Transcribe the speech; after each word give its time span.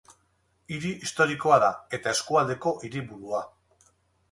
Hiri 0.75 0.93
historikoa 1.07 1.59
da, 1.65 1.69
eta 1.99 2.15
eskualdeko 2.19 2.75
hiriburua. 2.87 3.47